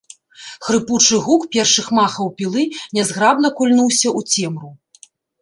[0.67, 2.63] Хрыпучы гук першых махаў пілы
[2.99, 4.69] нязграбна кульнуўся ў цемру.